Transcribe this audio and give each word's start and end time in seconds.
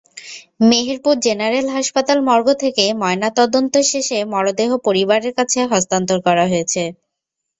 Meherpur 0.69 1.15
general 1.25 1.65
হাসপাতাল 1.75 2.17
morgue 2.27 2.47
থেকে 2.63 2.83
ময়নাতদন্ত 3.01 3.73
শেষে 3.91 4.19
মরদেহ 4.33 4.69
পরিবারের 4.85 5.33
কাছে 5.37 5.59
হস্তান্তর 5.71 6.17
করা 6.27 6.45
হয়েছে। 6.51 6.83